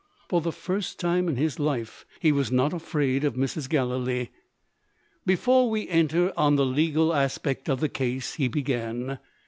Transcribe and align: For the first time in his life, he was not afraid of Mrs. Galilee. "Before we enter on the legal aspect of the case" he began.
For 0.27 0.41
the 0.41 0.51
first 0.51 0.99
time 0.99 1.27
in 1.27 1.35
his 1.35 1.59
life, 1.59 2.07
he 2.19 2.31
was 2.31 2.51
not 2.51 2.73
afraid 2.73 3.23
of 3.23 3.35
Mrs. 3.35 3.69
Galilee. 3.69 4.29
"Before 5.27 5.69
we 5.69 5.87
enter 5.89 6.33
on 6.35 6.55
the 6.55 6.65
legal 6.65 7.13
aspect 7.13 7.69
of 7.69 7.81
the 7.81 7.87
case" 7.89 8.33
he 8.33 8.47
began. 8.47 9.19